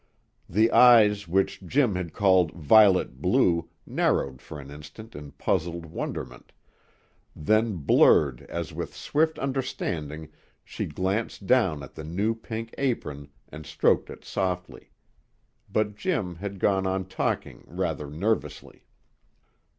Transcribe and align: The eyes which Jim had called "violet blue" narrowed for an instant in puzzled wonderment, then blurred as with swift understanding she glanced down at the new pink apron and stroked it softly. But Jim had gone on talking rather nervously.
The 0.49 0.71
eyes 0.71 1.27
which 1.27 1.61
Jim 1.63 1.93
had 1.93 2.11
called 2.11 2.53
"violet 2.53 3.21
blue" 3.21 3.69
narrowed 3.85 4.41
for 4.41 4.59
an 4.59 4.71
instant 4.71 5.15
in 5.15 5.31
puzzled 5.33 5.85
wonderment, 5.85 6.53
then 7.35 7.75
blurred 7.75 8.41
as 8.49 8.73
with 8.73 8.95
swift 8.95 9.37
understanding 9.37 10.29
she 10.65 10.87
glanced 10.87 11.45
down 11.45 11.83
at 11.83 11.93
the 11.93 12.03
new 12.03 12.33
pink 12.33 12.73
apron 12.79 13.29
and 13.49 13.63
stroked 13.67 14.09
it 14.09 14.25
softly. 14.25 14.89
But 15.71 15.93
Jim 15.95 16.33
had 16.37 16.57
gone 16.57 16.87
on 16.87 17.05
talking 17.05 17.63
rather 17.67 18.09
nervously. 18.09 18.87